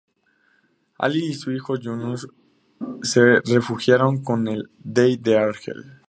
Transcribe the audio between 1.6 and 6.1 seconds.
Yunus se refugiaron con el dey de Argel.